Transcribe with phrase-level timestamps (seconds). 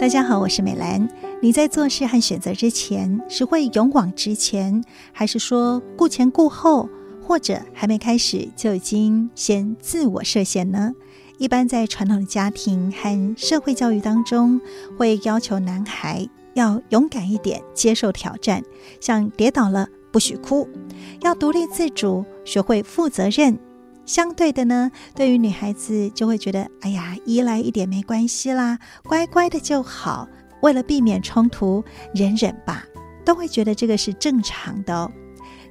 [0.00, 1.08] 大家好，我是美兰。
[1.42, 4.80] 你在做事和选择之前，是会勇往直前，
[5.12, 6.88] 还是说顾前顾后，
[7.20, 10.94] 或者还没开始就已经先自我设限呢？
[11.36, 14.60] 一般在传统的家庭和社会教育当中，
[14.96, 18.62] 会要求男孩要勇敢一点，接受挑战，
[19.00, 20.68] 像跌倒了不许哭，
[21.22, 23.58] 要独立自主，学会负责任。
[24.08, 30.26] 相对的呢，对于女孩子就会觉得，哎呀，依赖一点没关系啦，乖乖的就好。
[30.62, 32.82] 为了避免冲突，忍忍吧，
[33.22, 35.12] 都会觉得这个是正常的哦。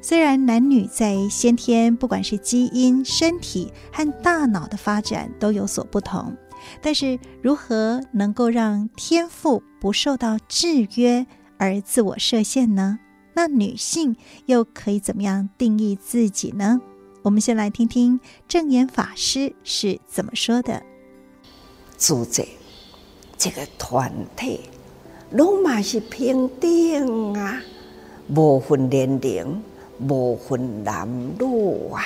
[0.03, 6.37] 虽然男女在先天不管是基因、身体和大脑的发展都有所不同，
[6.79, 11.25] 但是如何能够让天赋不受到制约
[11.57, 12.99] 而自我设限呢？
[13.33, 16.79] 那女性又可以怎么样定义自己呢？
[17.27, 20.81] 我们先来听听正言法师是怎么说的。
[21.97, 22.47] 组织
[23.37, 24.61] 这个团体，
[25.31, 27.61] 拢嘛是平等啊，
[28.33, 29.61] 无分年龄，
[29.99, 31.05] 无分男
[31.37, 32.01] 女啊。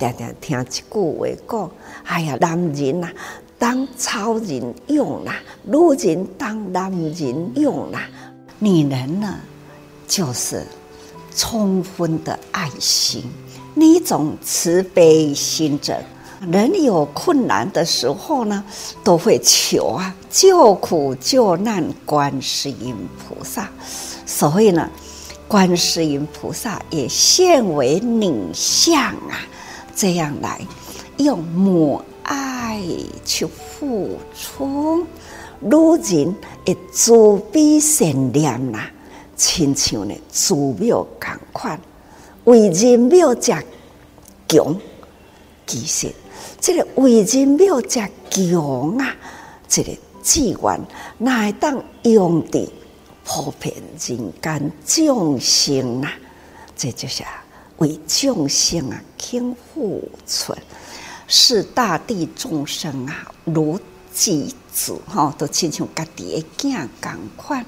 [0.00, 1.70] 常常听一句话讲：
[2.02, 3.14] 哎呀，男人呐、啊，
[3.56, 8.08] 当超人用啦；女人当男人用啦。
[8.58, 9.38] 女人呢，
[10.08, 10.66] 就是
[11.36, 13.22] 充分的爱心。
[13.76, 15.98] 你一种慈悲心者，
[16.48, 18.64] 人有困难的时候呢，
[19.02, 23.68] 都会求啊，救苦救难观世音菩萨。
[24.24, 24.88] 所以呢，
[25.48, 29.42] 观世音菩萨也现为女相啊，
[29.96, 30.60] 这样来
[31.16, 32.80] 用母爱
[33.24, 35.04] 去付出，
[35.58, 35.70] 女
[36.04, 38.78] 人也慈悲善良呐，
[39.34, 41.80] 亲像呢祖庙同款。
[42.44, 43.64] 为人庙才
[44.46, 44.78] 强，
[45.66, 46.12] 其实
[46.60, 49.16] 这个为人庙才强啊，
[49.66, 49.90] 这个
[50.22, 50.80] 资源
[51.18, 52.70] 哪会当用的
[53.24, 53.74] 普遍
[54.06, 56.12] 人间众生啊？
[56.76, 57.24] 这就是
[57.78, 60.54] 为众生啊，倾付出，
[61.26, 63.80] 视大地众生啊如
[64.12, 67.64] 己子，哈，都亲像家己的囝同款。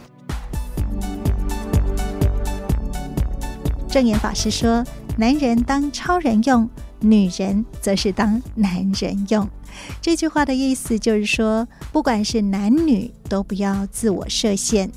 [3.96, 4.84] 证严法师说
[5.16, 6.68] ：“男人当超人用，
[7.00, 9.48] 女人则是当男人用。”
[10.02, 14.90] 这句话的意思就是说，不管是男女，都不要自我设限。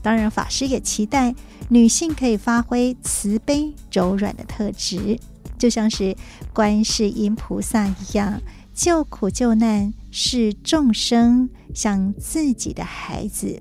[0.00, 1.34] 当然，法师也期待
[1.68, 5.18] 女性可以发挥慈悲柔软的特质，
[5.58, 6.16] 就像是
[6.54, 8.40] 观世音菩萨一样，
[8.72, 13.60] 救苦救难，视众生像自己的孩子。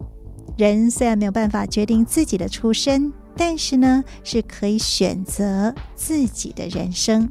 [0.58, 3.12] 人虽然没有办法决定自己的出身。
[3.38, 7.30] 但是呢，是可以选择自己的人生。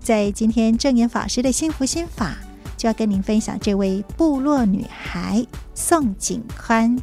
[0.00, 2.36] 在今天证严法师的幸福心法，
[2.76, 6.98] 就要跟您分享这位部落女孩宋景宽，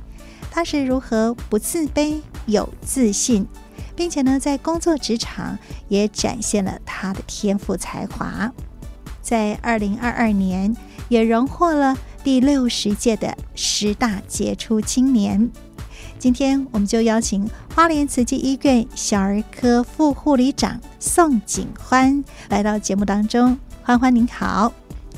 [0.52, 3.48] 她是如何不自卑、有自信，
[3.96, 8.52] 并且呢，在工作职场也展现了她的天赋才华。
[9.22, 10.76] 在二零二二年，
[11.08, 15.50] 也荣获了第六十届的十大杰出青年。
[16.24, 17.46] 今天我们就邀请
[17.76, 23.60] 花莲慈济医院小儿科副护理长宋景欢来到节目当中。
[23.84, 24.72] 欢欢您好，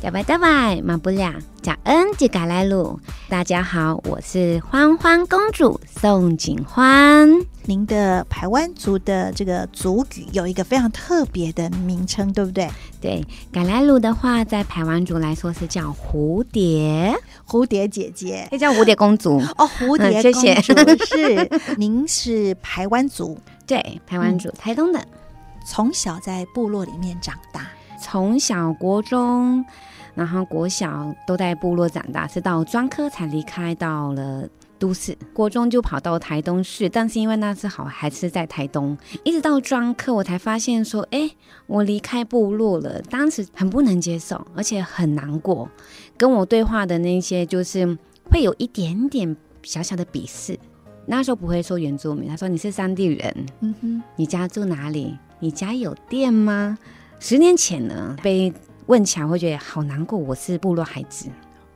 [0.05, 1.33] 大拜大拜，马不了，
[1.63, 2.99] 感恩吉嘎来鲁。
[3.27, 7.27] 大家好，我是欢欢公主宋景欢。
[7.63, 12.69] 您的排湾族的这个族语有一个非常特别的名称，对不对？
[13.01, 17.11] 对，嘎来鲁的话，在排湾族来说是叫蝴蝶，
[17.47, 19.67] 蝴蝶姐姐，也叫蝴蝶公主 哦。
[19.79, 25.03] 蝴蝶公主、嗯、谢谢是您是排湾族， 对，排湾族，嗯、台东的，
[25.65, 27.65] 从小在部落里面长大，
[27.99, 29.65] 从小国中，
[30.15, 34.47] 然后国小都在部落长大，是到专科才离开到了。
[34.77, 41.31] 都市国中就跑到台东市，但是因为那次好还是在台东，一直到专科我才发现说，哎，
[41.65, 43.01] 我离开部落了。
[43.03, 45.69] 当时很不能接受，而且很难过。
[46.17, 47.97] 跟我对话的那些就是
[48.29, 50.59] 会有一点点小小的鄙视。
[51.05, 55.17] 那时候不会说原住民，他说你是山地人，嗯哼，你家住哪里？
[55.39, 56.77] 你家有电吗？
[57.21, 58.51] 十年前呢，被
[58.87, 60.17] 问起来会觉得好难过。
[60.17, 61.27] 我是部落孩子，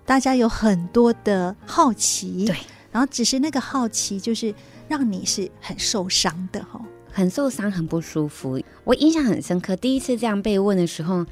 [0.05, 2.55] 大家有很多的好奇，对。
[2.91, 4.51] 然后只是那个好奇，就是
[4.87, 8.59] 让你是很受伤的哈，很受伤，很不舒服。
[8.83, 11.23] 我印象很深刻，第一次这样被问的时候，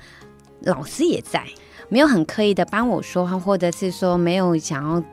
[0.62, 1.44] 老师也在，
[1.90, 5.04] 没有很刻意的帮我说话，或者是说没有想要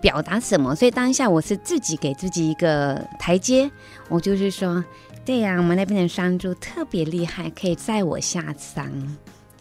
[0.00, 3.70] 表达什么，所以当下我是自己给自己一个台阶，
[4.08, 4.84] 我就是说，
[5.24, 8.92] 对呀，我们那边的山猪特别厉害，可以载我下山，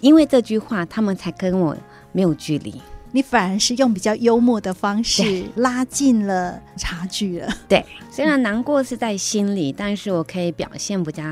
[0.02, 1.78] 因为这句话，他们才跟我
[2.12, 2.82] 没有距离。
[3.14, 7.48] 你反而是用比较幽默的方式拉近了差距了。
[7.68, 11.24] 对，虽然难过是在心里，但是我可以表现比较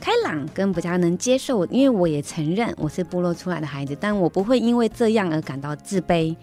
[0.00, 1.64] 开朗，跟比较能接受。
[1.66, 6.34] 因为我也承认我是部落出来的孩子，但我不会因为这样而感到自卑。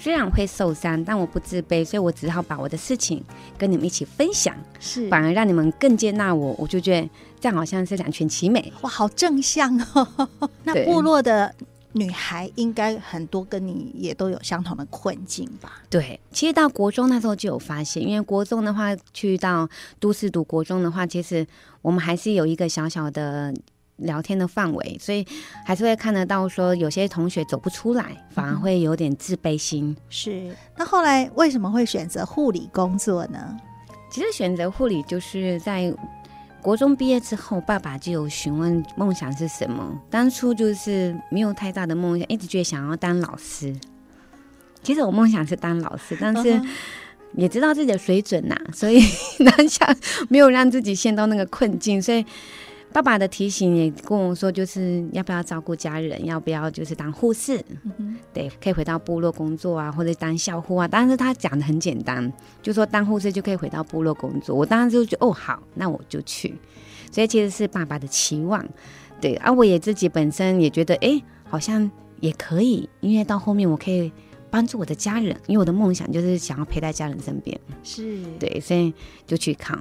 [0.00, 3.22] 虽然会受伤，但我不自卑，所以我只好把我的事情
[3.58, 6.54] 跟你们一起分享，是反而让你们更接纳我。
[6.58, 7.08] 我就觉得
[7.38, 8.72] 这样好像是两全其美。
[8.80, 10.28] 哇，好正向哦！
[10.64, 11.54] 那部落的。
[11.92, 15.82] 女孩应该很多跟你也都有相同的困境吧？
[15.90, 19.68] 对，其实到国中那时候就有发现，因为国中的话去到
[19.98, 21.44] 都市读国中的话，其实
[21.82, 23.52] 我们还是有一个小小的
[24.00, 25.26] 聊天的范围，所以
[25.64, 29.90] 还是会看得到说有些同学走不出来，反而会有点自卑心。
[29.90, 33.56] 嗯、是，那后来为什么会选择护理工作呢？
[34.10, 35.94] 其实选择护理就是在。
[36.62, 39.98] 国中毕业之后，爸爸就有询问梦想是什么。
[40.10, 43.74] 当初就是没有太大的梦想，一直觉得想要当老师。
[44.82, 46.60] 其实我梦想是当老师，但是
[47.32, 49.00] 也知道自己的水准呐、啊，所以
[49.42, 49.96] 当下
[50.28, 52.22] 没有让自己陷到那个困境，所以。
[52.92, 60.88] 爸爸的提醒也跟我说，就是要不要照顾家人，要不要就是当护士，嗯，对，可以回到部落工作啊，或者当校护啊。
[60.88, 64.56] 但是他讲的很简单，就说当护士就可以回到部落工作。
[64.56, 66.52] 我当时就觉得哦，好，那我就去。
[67.12, 68.66] 所以其实是爸爸的期望，
[69.20, 69.36] 对。
[69.36, 71.88] 而、啊、我也自己本身也觉得，哎，好像
[72.18, 74.10] 也可以，因为到后面我可以
[74.50, 78.92] 帮助我的家人，因为我的梦想就是想要陪在家人身边，是对，所以
[79.28, 79.78] 就去考。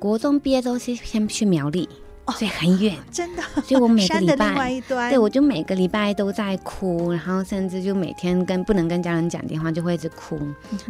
[0.00, 1.88] 国中毕业之后是先去苗栗。
[2.32, 3.42] 所以很远，真的。
[3.64, 4.80] 所以我每个礼拜，
[5.10, 10.38] 对，我就每个礼拜都在哭，然后甚至就每天跟不能跟家人讲电话，就会一直哭。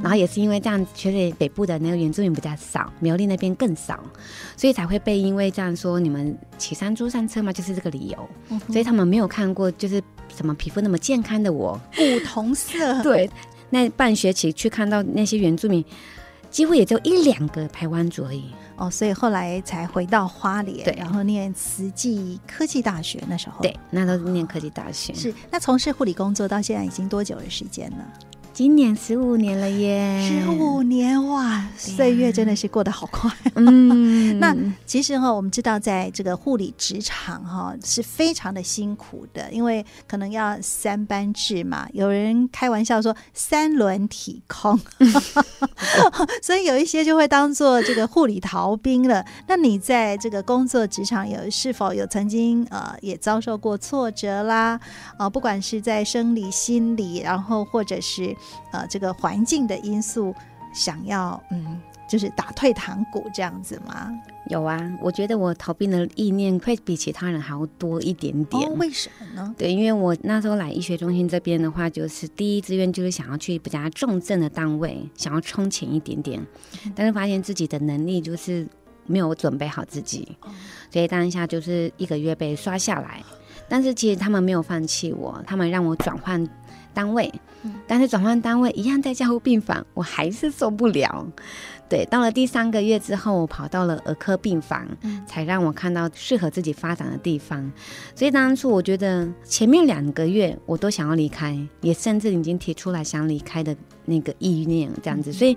[0.02, 4.00] 然后也是因为这样，其实北部的那个原住民比较少，苗栗那边更少，
[4.56, 8.58] 所以才会被因为这样说你们骑山猪上车嘛，就是这个理由。
[8.68, 10.02] 所以他们没有看过就是
[10.34, 13.02] 什么皮肤那么健康的我，古铜色。
[13.02, 13.28] 对，
[13.68, 15.84] 那半学期去看到那些原住民，
[16.50, 18.46] 几乎也就一两个台湾族而已。
[18.76, 23.22] 哦，所以后来才回到花莲，对，然后念慈济科技大学。
[23.26, 25.14] 那时候，对，那都是念科技大学。
[25.14, 28.04] 是，那从事护理工作到现在已经多久的时间了？
[28.56, 30.18] 今年十五年了耶！
[30.26, 33.30] 十五年哇，岁月真的是过得好快。
[33.54, 34.56] 嗯， 那
[34.86, 41.86] 其实哈，我们知道在这个护理职场哈是非常的辛苦的，因为可能要三班制嘛。
[41.92, 44.80] 有人开玩笑说三轮体空，
[46.40, 49.22] 所以有一些就会当做这个护理逃兵了。
[49.46, 54.80] 那你在这个工作职场有是否有曾经呃也遭受过挫折啦？
[55.18, 58.34] 啊，不管是在生理、心理，然后或者是。
[58.72, 60.34] 呃，这个环境的因素，
[60.72, 64.12] 想要嗯，就是打退堂鼓这样子吗？
[64.48, 68.68] 有啊，我觉得我逃避的意念会比其他人还要多一点点。
[68.68, 69.54] 哦，为什么呢？
[69.58, 76.40] 对，因为我那时候来医学中心这边的话，就是第一志愿就是想要去比较重症的单位，想要充钱一点点，
[76.94, 78.64] 但是发现自己的能力就是
[79.06, 80.36] 没有准备好自己，
[80.92, 83.20] 所以当下就是一个月被刷下来。
[83.68, 86.48] 但是其实他们没有放弃我，他们让我转换。
[86.96, 87.30] 单位，
[87.86, 91.26] 但是转换单位一样在加护病房，我还是受不了。
[91.90, 94.88] 对，到了第三个月之后，我跑到了儿科病房，
[95.26, 97.70] 才让我看到适合自己发展的地方。
[98.14, 103.76] 所以当初我觉得前面两个月我都想要离开，也甚至已经提出来想离开的
[104.06, 105.30] 那个意念，这样子。
[105.30, 105.54] 所以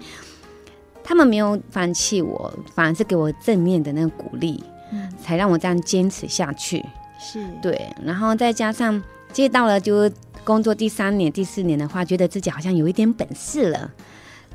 [1.01, 4.61] 他们没有放弃我，反而是给我正面的那个鼓励，
[5.23, 6.85] 才让我这样坚持下去。
[7.17, 10.11] 是对，然后再加上接到了就。
[10.49, 13.93] 工作第三年、第四年的话，觉得自己好像有一点本事了，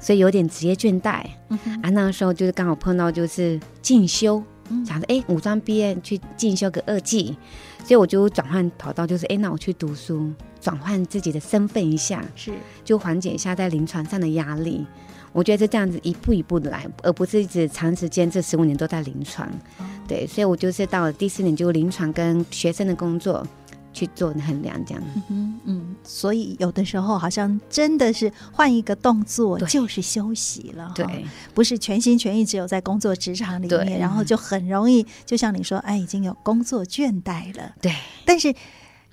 [0.01, 1.25] 所以有点职业倦怠。
[1.51, 7.39] 嗯、啊，那个时候就是刚好碰到就是进修，嗯、想着哎，武装毕业去进修个二技，
[7.85, 12.53] 所以我就转换跑道，就是哎，那我去读书，转换自己的身份一下，是
[12.85, 14.85] 就缓解一下在临床上的压力。
[15.33, 19.49] 我觉得是这样子一步一步的来，而不是一直长时间这十五年都在临床。
[19.79, 23.47] 哦、对，所以我就是到了第四年就临床跟学生的工作。
[23.95, 31.25] 去做衡量这样，嗯嗯，所以有的时候好像真的是换一个动作就是休息了，对，
[31.55, 37.95] 不是全心全意只有在工作职场里面，然后就很容易，就像你说，哎，已经有工作倦怠了，对。
[38.27, 38.53] 但是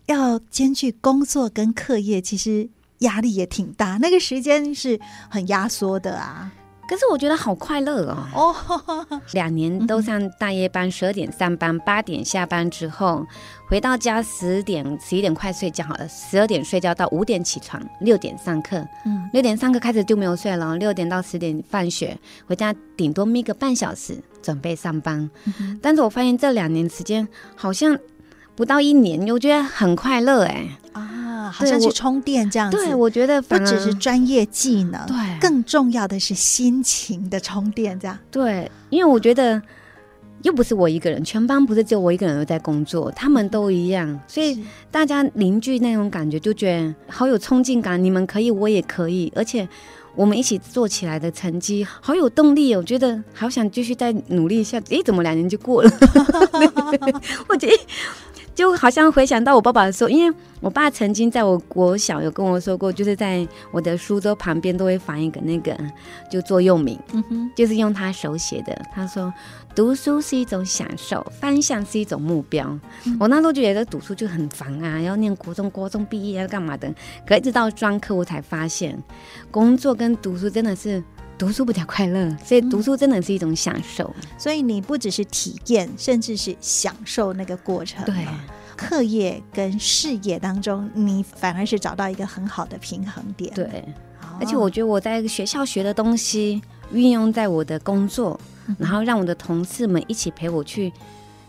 [0.07, 2.67] 要兼具工作跟课业，其实
[2.99, 6.51] 压力也挺大，那个时间是很压缩的啊。
[6.91, 8.53] 可是我觉得好快乐哦！
[8.67, 13.25] 哦，两年都上大夜班，十二点上班，八点下班之后
[13.69, 25.29] 回到家十点十一点快睡觉好了，十二点睡觉到五点起床，六点上课，嗯，六点上课开始就没有睡了，六点到十点放学回家，顶多眯个半小时准备上班。
[25.45, 27.97] 嗯，但是我发现这两年时间好像
[28.53, 30.67] 不到一年，我觉得很快乐哎
[31.41, 31.51] 啊。
[31.51, 32.77] 好像去充电这样子。
[32.77, 38.17] 对，我觉得不只是专业技能，对，更重要的是心情的充电，这样。
[38.29, 39.61] 对，因为我觉得
[40.43, 48.01] 又不是我一个人，全班不是只有我一个人在工作，他们都一样，所以大家凝聚那种感觉，就觉得好有冲劲感。
[48.03, 49.67] 你们可以，我也可以，而且。
[50.13, 54.77] 我们一起做起来的成绩好有动力哦，我觉得好想继续再努力一下。
[54.89, 55.89] 诶，怎么两年就过了？
[57.47, 57.73] 我觉得
[58.61, 65.75] 就好像回想到我爸爸的时候，因为我爸曾经在我国小有跟我说过，就是在我的书桌旁边都会放一个那个
[66.29, 68.79] 就座右铭，嗯哼，就是用他手写的。
[68.93, 69.33] 他说。
[69.73, 72.77] 读书是一种享受，方向是一种目标。
[73.05, 76.93] 嗯、我那时候就觉得读书就很烦啊，要念国中、高中毕业要干嘛的。
[77.25, 79.01] 可一直到专科，我才发现，
[79.49, 81.01] 工作跟读书真的是
[81.41, 84.13] 读书不叫快乐，所以读书真的是一种享受。
[84.21, 88.05] 嗯、所以你不只是体验，甚至是享受那个过程。
[88.05, 88.27] 对，
[88.77, 93.51] 课业跟事业当中，你反而是找到一个很好的平衡点。
[93.55, 93.65] 对，
[94.21, 96.61] 哦、而且我觉得我在学校学的东西
[96.93, 98.39] 运用在我的工作。
[98.77, 100.93] 然后让我的同事们一起陪我去，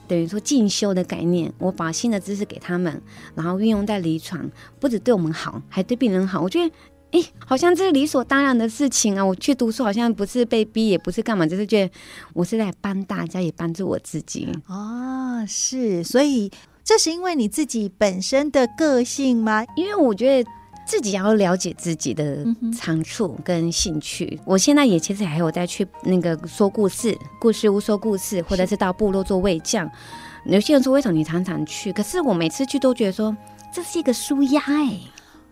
[0.09, 3.01] 等于说进修的概念，我把新的知识给他们，
[3.35, 6.41] 然后运用在临床，不止对我们好，还对病人好。
[6.41, 6.75] 我觉得，
[7.13, 9.25] 哎，好像这是理所当然的事情啊！
[9.25, 11.93] 我去读书好像不是被逼，也不是干嘛，就是觉得
[12.33, 14.49] 我是在帮大家，也帮助我自己。
[14.67, 16.51] 哦，是，所以
[16.83, 19.65] 这是因为你自己本身的个性吗？
[19.77, 20.51] 因为我觉得。
[20.85, 22.45] 自己要了解自己的
[22.77, 24.27] 长处跟兴趣。
[24.33, 29.89] 嗯、我现在也其实还有在去那个说故事，故事屋说故事，或者是到部落做卫将。
[30.45, 31.93] 有些人说为什么你常常去？
[31.93, 33.35] 可是我每次去都觉得说
[33.73, 34.99] 这是一个舒压哎。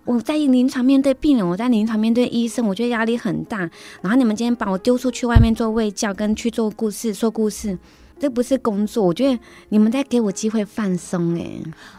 [0.04, 3.59] 我在临床面对病人，我在临床面对医生，我觉得压力很大。
[4.00, 7.78] 然后你们今天把我丢出去外面做卫教，跟去做故事说故事，
[8.19, 9.04] 这不是工作。
[9.04, 9.38] 我觉得
[9.69, 11.50] 你们在给我机会放松哎。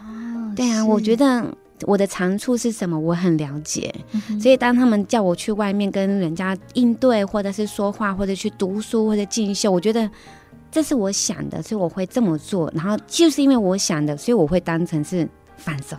[0.04, 1.56] 哦，对啊，我觉得。
[1.88, 2.96] 我的长处是什么？
[3.00, 3.92] 我很了解，
[4.30, 10.08] 嗯、所以当他们叫我去外面跟人家应对，或者是说话，或者去读书，或者进修，我觉得
[10.72, 12.72] 这是我想的，所以我会这么做。
[12.76, 15.28] 然后就是因为我想的，所以我会当成是
[15.58, 15.98] 放松。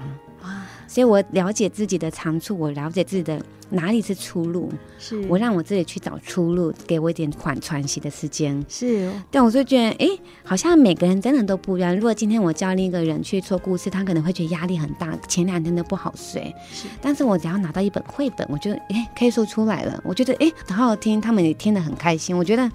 [0.93, 8.63] 所以我了解自己的长处，我了解自己的哪里是出路，是我让我自己去找出路，给我一点缓喘息的时间。
[8.69, 11.97] 是，但我就觉得，哎、欸，好像每个人真的都不一样。
[11.97, 16.55] 如果今天我叫另一个人去说故事，他可能会觉得压力很大，前两天都不好睡。
[16.71, 19.99] 是，但是我只要拿到一本绘本，我觉得，哎、欸，可以说出来了。
[20.05, 22.37] 我觉得，哎、欸，好好听，他们也听得很开心。
[22.37, 22.71] 我觉得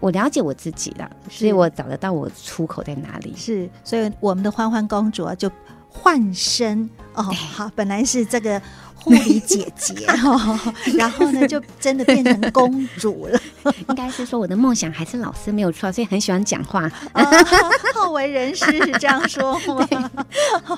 [0.00, 3.32] 我了解我自己了，所以我找得到我出口在哪里。
[3.34, 5.50] 是，所以我们的欢欢公主啊，就
[5.88, 6.90] 换身。
[7.14, 8.60] 哦，好，本来是这个
[9.04, 10.58] 护理姐姐哦，
[10.96, 13.38] 然后呢，就真的变成公主了。
[13.88, 16.90] 应该是说我的梦想还是老师没有错，所以很喜欢讲话。
[17.12, 17.22] 哦、
[17.94, 20.10] 好为人师是这样说吗？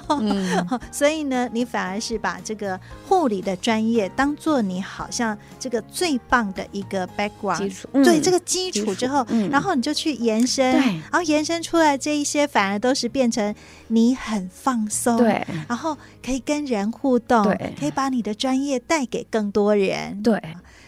[0.21, 2.79] 嗯，所以呢，你反而是把这个
[3.09, 13.55] 护理的专业当做你好像这个最棒的一个 background 基础，嗯、对这个基础之后，嗯、然后你就去延伸，然后延伸出来这一些反而都是变成
[13.89, 20.41] 你很放松，对，然后可以跟人互动，对，可以把你的专业带给更多人，对，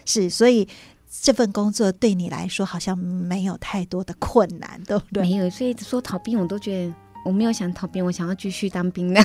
[0.04, 0.68] 是，所以。
[1.22, 5.22] 这份工作对你来说好像没有太多的困难，对不对？
[5.22, 6.94] 没有，所以说逃兵我都觉得。
[7.24, 9.20] 我没有想逃兵，我想要继续当兵的。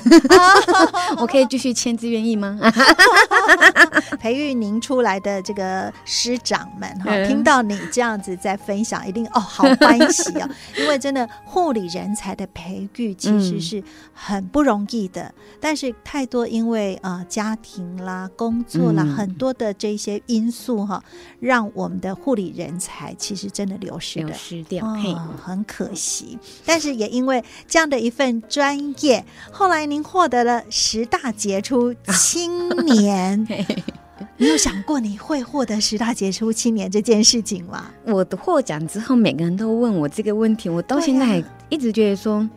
[1.18, 2.60] 我可以继续签字，愿意吗？
[4.20, 13.84] 培育您出来的这个师长们哈，嗯、听到你这样子在分享，一定哦好欢喜哦， 因为真的护理人才的培育其实是
[14.14, 21.04] 很不容易的，嗯、但是太多因为呃家庭啦、工作啦、嗯、很多的这些因素哈，
[21.40, 26.38] 让我们的护理人才其实真的流失的，流失掉，哦、很可惜。
[26.66, 27.94] 但是也因为这样的。
[27.94, 28.76] 的一份专
[29.06, 33.48] 业，后来您获得了十大杰出青年，
[34.38, 37.92] 你有想过你会获得十大杰出青年这件事情吗？
[38.06, 42.50] 我的获奖之后，每个人都问我这个问题，我到现在还一直觉得说，啊、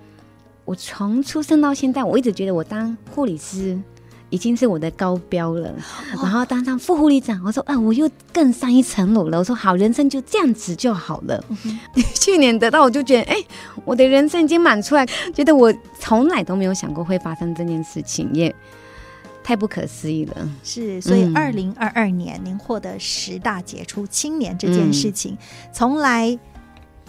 [0.65, 3.79] 我从出生到现在，我一直觉得我当护理师。
[4.29, 5.73] 已经是我的高标了，
[6.15, 9.39] 然后当上副护理长，我说啊，我又更上一层楼了。
[9.39, 11.45] 我说好，人生就这样子就好了。
[11.49, 11.79] 嗯、
[12.15, 13.47] 去年得到，我就觉得，哎、欸，
[13.85, 18.53] 我的人生已经满出来，觉得我从来都没有想过会发生这件事情，也
[19.45, 20.49] 太不可思议了。
[20.65, 25.39] 是，所以二零二二年您获得十大杰出青年这件事情，
[25.73, 26.39] 从、嗯、来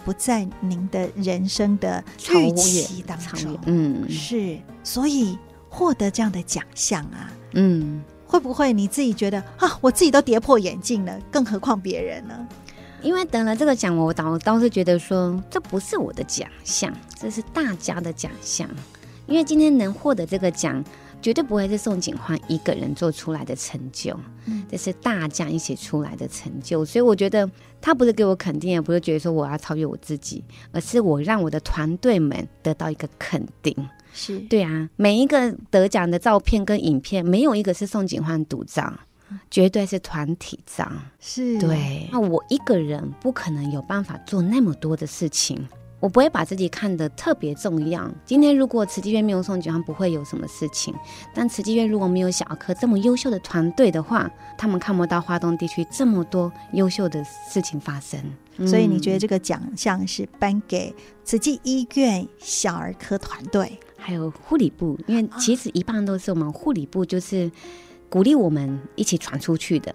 [0.04, 3.58] 不在您的人生的预期当中。
[3.66, 5.36] 嗯，是，所以。
[5.78, 12.48] 获得这样的奖项啊，嗯，会不会你自己觉得啊，我自己都跌破眼镜了，更何况别人呢？
[13.00, 18.68] 因为得了这个奖，我倒倒是觉得说，这不是我的奖项，这是大家的奖项。
[19.28, 20.82] 因为今天能获得这个奖，
[21.22, 26.84] 绝对不会是宋景欢一个人做出来的成就，嗯，这是大家一起出来的成就。
[26.84, 27.48] 所以我觉得
[27.80, 30.42] 他不是给我肯定，也不是觉得说我要超越我自己，
[30.72, 33.76] 而是我让我的团队们得到一个肯定。
[34.12, 38.92] 是对啊，每一个得奖的照片跟影片，没有一个是宋景欢独照，
[39.50, 40.90] 绝对是团体照。
[41.20, 45.68] 是对，那我一个人不可能有办法做那么多的事情。
[46.00, 48.08] 我不会把自己看得特别重要。
[48.24, 50.94] 今天如果慈济院没有宋景欢，不会有什么事情。
[51.34, 58.20] 但慈济院如果没有小儿科这么优秀的团队的话，他们看不到华东地区这么多优秀的事情发生。
[58.64, 64.98] 所以你觉得这个奖项是颁给慈济医院小儿科团队，还有护理部？
[65.06, 67.50] 因为其实一半都是我们护理部，就是
[68.08, 69.94] 鼓励我们一起传出去的。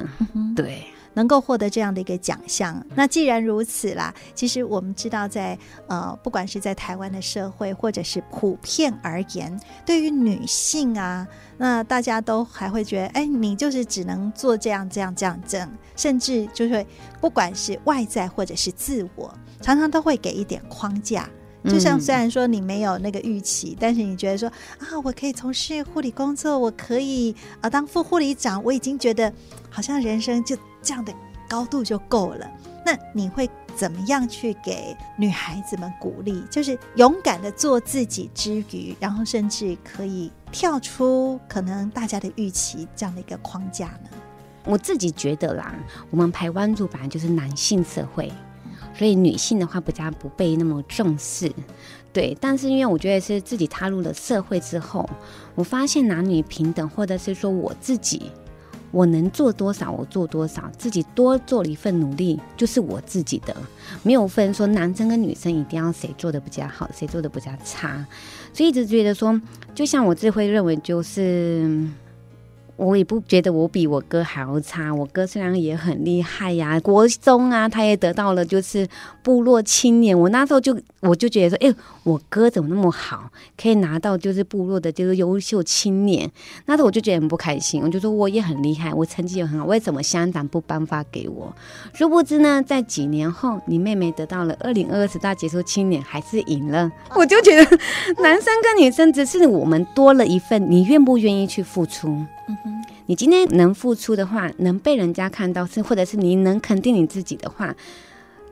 [0.56, 0.84] 对。
[1.16, 9.56] 能够获得这样的一个奖项，那既然如此啦，其实我们知道在，在呃，不管是在台湾的社会，或者是普遍而言，
[9.86, 16.84] 对于女性啊，那大家都还会觉得，哎，你就是只能做这样、这样、这样、这样，甚至就是
[17.22, 19.32] 不管是外在或者是自我，
[19.62, 21.30] 常常都会给一点框架。
[21.65, 29.32] 就像虽然说你没有那个预期，嗯、但是你觉得说啊，我可以从事护理工作，我可以啊当副护理长，我已经觉得
[29.70, 30.58] 好像人生就。
[30.86, 31.13] 这样的
[31.48, 32.46] 高度就够了。
[32.86, 36.43] 那你会怎么样去给女孩子们鼓励？
[36.50, 44.10] 就是勇敢的做自己之余，然后甚至可以跳出可能大家的预期这样的一个框架呢？
[44.65, 45.74] 我自己觉得啦，
[46.10, 48.29] 我们台湾族本来就是男性社会，
[48.96, 51.52] 所以女性的话比较不被那么重视。
[52.12, 55.10] 对，但是因为我觉得是自己踏入了社会之后，
[55.56, 58.32] 我发现男女平等，或者是说我自己。
[58.92, 63.56] 我能做多少，我做多少，自己多做了一份努力，就是我自己的，
[64.04, 68.06] 没有分说男生跟女生一定要谁做的比较好，谁做的比较差，
[68.54, 69.42] 所以一直觉得说，
[69.74, 71.90] 就像我自己会认为就是。
[72.75, 74.94] 我也不觉得我比我哥还要差。
[74.94, 78.88] 我哥虽然也很厉害呀，国中啊，他也得到了就是
[79.22, 80.17] 部落青年。
[80.17, 86.30] 我那时候就我就觉得说，哎，我哥怎么那么好，可以拿到就是部落的就是优秀青年。
[86.65, 87.82] 那时候我就觉得很不开心。
[87.84, 91.54] 我就说我也很厉害，我成绩也很好，为什么乡长不颁发给我？
[91.93, 96.91] 殊不知呢，在几年后，你妹妹得到了二零二二十大杰出青年，还是赢了。
[97.15, 97.78] 我就觉得
[98.21, 102.24] 男生跟女生只是我们多了一份，你愿不愿意去付出？
[102.47, 107.73] 嗯哼，你今天能付出的话，能被人家看到，是或者是你能肯定你自己的话，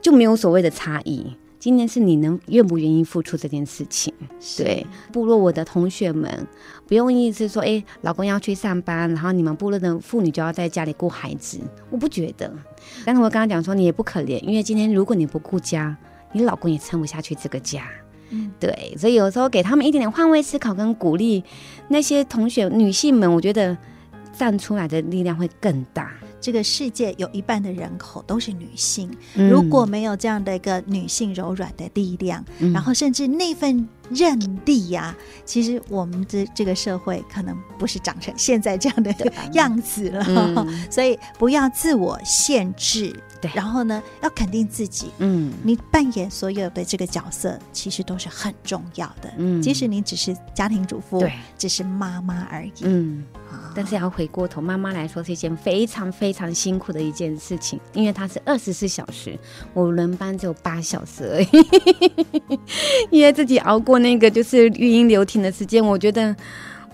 [0.00, 1.36] 就没有所谓的差异。
[1.58, 4.12] 今天是你能愿不愿意付出这件事情。
[4.56, 6.44] 对，部落我的同学们，
[6.88, 11.60] 不用意思说，哎，老公要去上班，然后你们部落的妇女就要在家里顾孩子。
[11.88, 12.52] 我不觉得，
[13.04, 15.96] 但是我刚刚讲说，你也不可怜，因为今天如果你不顾家，
[16.32, 17.84] 你老公也撑不下去这个家。
[18.32, 21.44] 嗯，对，所以有时候给他们一点点换位思考跟鼓励，
[21.88, 23.76] 那些同学女性们，我觉得
[24.36, 26.10] 站出来的力量会更大。
[26.40, 35.14] 这个世界有一半的人口都是女性，嗯、如果没有这样的一个女性柔软的力量，嗯、然后甚至那份韧力呀，
[35.44, 39.14] 其实我们的这个社会可能不是长成现在这样的
[39.52, 40.24] 样子了。
[40.26, 45.10] 嗯、 所以不要自我限制，对，然后呢，要肯定自己。
[45.18, 49.30] 嗯，你扮演所有的这个角色，其实都是很重要的。
[49.36, 52.72] 嗯，即使你只是家庭主妇，对，只是妈妈而已。
[52.82, 53.24] 嗯。
[53.74, 59.38] 但是要回过头，妈妈来说是一件非常非常辛苦的一件事情，因为她是二十四小时，
[59.74, 62.58] 我轮班只有八小时而已，
[63.10, 66.34] 因为自己熬过那个就是育婴流停的时间，我觉得。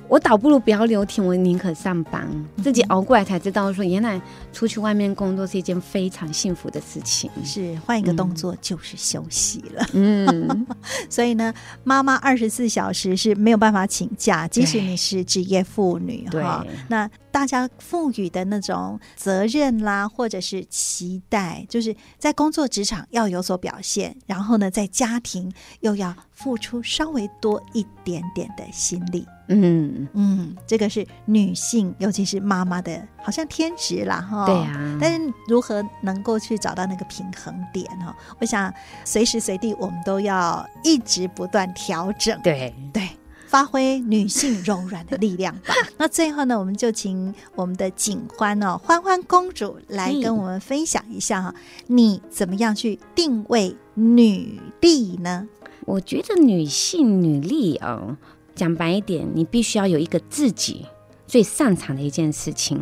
[0.09, 2.27] 我倒不如不要留停，我宁可上班，
[2.63, 4.21] 自己熬过来才知道说，原来
[4.53, 7.31] 出去外面工作是一件非常幸福的事情。
[7.45, 9.87] 是换一个动作就是休息了。
[9.93, 10.67] 嗯，
[11.11, 11.53] 所以呢，
[11.85, 16.67] 妈妈二十四小时是没有办法请假，即使你是职业妇女哈。
[16.89, 29.27] 那大家赋予的那种责任啦，或者是期待，就是在工作职场要有所表现，然后呢，在家庭又要付出稍微多一点点的心力。
[29.49, 34.47] 嗯嗯，这个是女性，尤其是妈妈的，好像天职啦哈。
[34.47, 38.15] 对啊，但是如何能够去找到那个平衡点哈？
[38.41, 38.73] 我想
[39.05, 42.39] 随时随地我们都要一直不断调整。
[42.43, 43.09] 对对，
[43.47, 45.75] 发挥女性柔软的力量吧。
[45.97, 51.55] 那最后呢，我们就请我们的景欢哦，欢欢公主来跟我们分享一下哈，
[51.87, 55.49] 你怎么样去定位女帝呢？
[55.89, 58.17] 我觉得女性女力啊、哦。
[58.55, 60.85] 讲白一点，你必须要有一个自己
[61.27, 62.79] 最擅长的一件事情。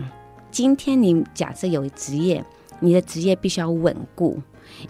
[0.50, 2.44] 今天你假设有职业，
[2.80, 4.40] 你的职业必须要稳固，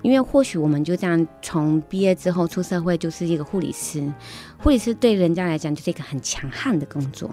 [0.01, 4.11] 因为或许我们就这样从毕业之后出社会就是一个护理师，
[4.59, 7.29] 护理师对人家来讲就是一个很强悍的工作。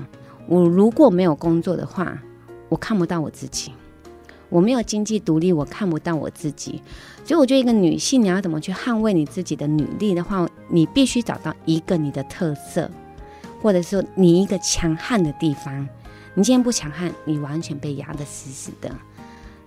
[0.48, 2.22] 我如果没有工作的话，
[2.68, 3.72] 我看不到我自己；
[4.54, 6.80] 我没有经济独立，我看不到我自己。
[7.26, 12.88] 所以，我觉得一个女性，你要怎么去捍卫你自己的女力的话，你必须找到一个你的特色，
[13.64, 15.90] 或者说你一个强悍的地方。
[16.36, 18.92] 你今天不强悍，你完全被压得死死的。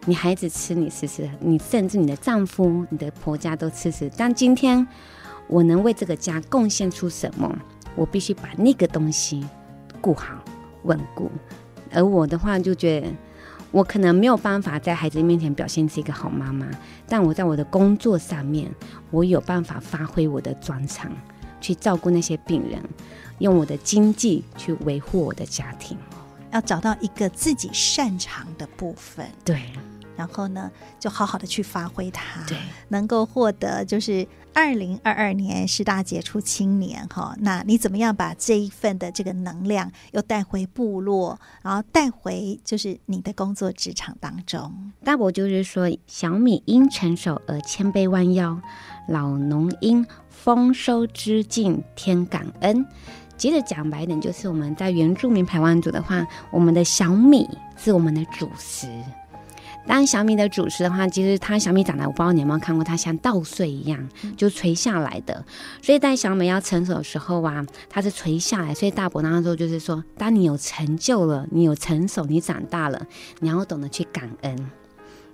[0.05, 4.09] 你孩子吃你死死，你甚至你的丈夫、你的婆家都吃死。
[4.17, 4.87] 但今天
[5.49, 7.53] 我能为这个家贡献出什么？
[7.97, 9.45] 我必须把那个东西
[10.01, 10.37] 顾好、
[10.85, 11.29] 稳固。
[11.93, 13.09] 而我的话，就觉得。
[13.71, 16.69] 我可能没有办法在孩子面前表现是一个好妈妈，
[17.07, 18.71] 但我在我的工作上面，
[19.11, 21.11] 我有办法发挥我的专长，
[21.61, 22.81] 去照顾那些病人，
[23.39, 25.97] 用我的经济去维护我的家庭。
[26.53, 29.27] 要找到一个自己擅长的部分。
[29.45, 29.61] 对。
[30.17, 37.35] 然后呢，就好好的去发挥它，对，能够获得就是二零二二年十大杰出青年哈。
[37.41, 44.93] 那你怎么样把这一份的这个能量又带回部落，然后带回就是你的工作职场当中？
[45.05, 48.61] 大伯就是说，小米因成熟而千杯弯腰，
[49.09, 52.87] 老农因丰收之境天感恩。
[53.37, 58.89] 接着讲白一点，就是我们在原住民排湾族的话，我们的小米是我们的主食。
[59.87, 65.45] 当小米的主食的话，其实它小米长得，我不知道你有没有看过，它像稻穗一样，就垂下来的。
[65.81, 68.75] 所以在小米要成熟的时候啊，它是垂下来。
[68.75, 73.01] 所以大伯那时候就是说，当你有成就了，你有成熟，你长大了，
[73.41, 74.71] 你要懂得去感恩。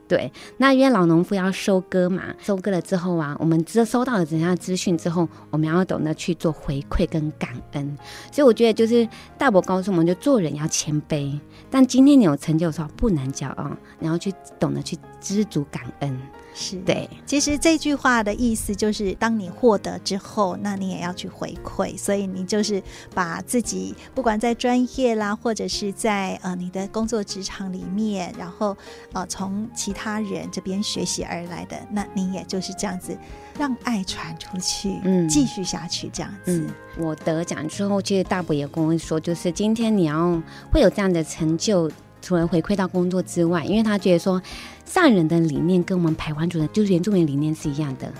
[0.08, 7.96] 对，那因为老农夫要收割嘛，收割了之后啊，我们知收到了怎样的资讯之后，我们要懂得去做回馈跟感恩。
[8.30, 11.40] 所以我觉得就是大伯告诉我们，就做人要谦卑，
[11.72, 14.30] 但今天你有成就的时候不能骄傲，你要去
[14.60, 16.18] 懂得去知足感恩。
[16.54, 22.82] 是对，其实这句话的意思就是，当你获得之后，那你也要去回馈，所以你就是
[23.14, 28.76] 把自己不管在专业啦，或者是在呃你的工作职场里面，然后
[29.14, 33.16] 呃从其他人这边学习而来的，那你也就是这样子
[33.58, 36.52] 让爱传出去，嗯，继续下去这样子。
[36.52, 40.38] 嗯，我得奖之后，其实大伯也跟我说，就是今天你要
[40.70, 41.90] 会有这样的成就。
[42.22, 44.40] 除了回馈到工作之外，因为他觉得说，
[44.86, 48.10] 善人的理念跟我们排湾族的，就是原住民理念是一样的，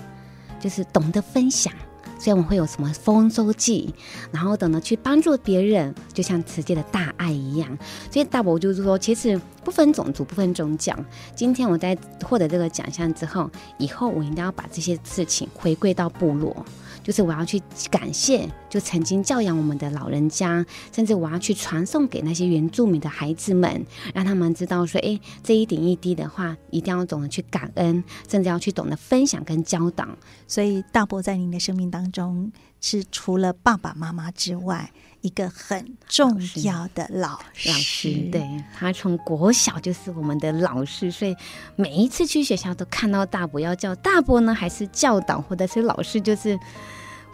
[0.59, 1.73] 就是懂得分享。
[2.19, 3.93] 所以我们会有什么丰收季，
[4.31, 7.77] 然后懂得去帮助别人，就像慈济的大爱一样。
[8.09, 10.97] 所以大伯就是说，其实不分种族，不分宗教。
[11.35, 16.65] 今天我在获得这个奖项之后，以后我一定要把这些事情回归到部落。
[17.03, 17.61] 就是我要去
[17.91, 30.07] 感谢，就曾经教养我们的老人家，甚至我要去传送给那些原住民的孩子们，让他们知道说，哎，这一点一滴的话，一定要懂得去感恩，甚至要去懂得分享跟教导。
[30.47, 32.51] 所以大伯在您的生命当中，
[32.83, 34.91] 是除了爸爸妈妈之外，
[35.21, 37.69] 一个很重要的老师。
[37.69, 38.45] 老师，对，
[38.77, 41.33] 他从国小就是我们的老师，所以
[41.77, 46.59] 每一次去学校都看到大伯，要叫大伯呢，还是教导，或者是老师，就是。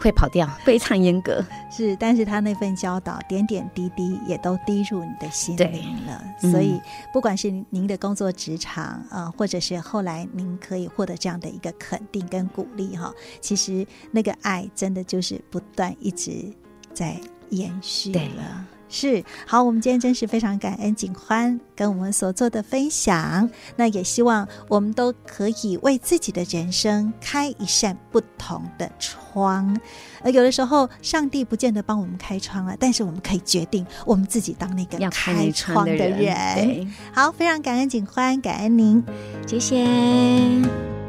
[0.00, 6.24] 会跑掉，非常严格，是，但是他那份教导，点点滴滴也都滴入你的心里了。
[6.40, 6.80] 所以，
[7.12, 16.50] 不管是您的工作职场啊、呃，或者是后来您可以获得这样的一个肯定跟鼓励哈，其实那个爱真的就是不断一直
[16.94, 18.66] 在延续了。
[18.90, 23.48] 是好，我们今天真是非常感恩景欢跟我们所做的分享。
[23.76, 29.80] 那也希望我们都可以为自己的人生开一扇不同的窗。
[30.22, 36.10] 而有的时候，上帝不见得帮我们开窗了，但是我们可以决定我们自己当那个开窗的人。
[36.10, 39.02] 的人好，非常感恩景欢，感恩您，
[39.46, 40.99] 谢谢。